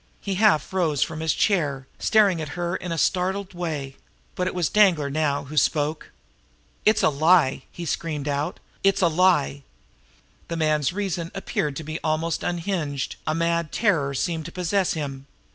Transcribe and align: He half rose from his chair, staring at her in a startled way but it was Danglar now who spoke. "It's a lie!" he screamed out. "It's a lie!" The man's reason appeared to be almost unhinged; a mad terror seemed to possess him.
He 0.19 0.33
half 0.33 0.73
rose 0.73 1.03
from 1.03 1.19
his 1.19 1.31
chair, 1.31 1.85
staring 1.99 2.41
at 2.41 2.49
her 2.57 2.75
in 2.75 2.91
a 2.91 2.97
startled 2.97 3.53
way 3.53 3.97
but 4.33 4.47
it 4.47 4.55
was 4.55 4.67
Danglar 4.67 5.11
now 5.11 5.43
who 5.43 5.55
spoke. 5.55 6.09
"It's 6.85 7.03
a 7.03 7.09
lie!" 7.09 7.65
he 7.71 7.85
screamed 7.85 8.27
out. 8.27 8.59
"It's 8.83 9.03
a 9.03 9.07
lie!" 9.07 9.61
The 10.47 10.57
man's 10.57 10.91
reason 10.91 11.29
appeared 11.35 11.75
to 11.75 11.83
be 11.83 11.99
almost 12.03 12.41
unhinged; 12.41 13.15
a 13.27 13.35
mad 13.35 13.71
terror 13.71 14.15
seemed 14.15 14.45
to 14.45 14.51
possess 14.51 14.93
him. 14.93 15.27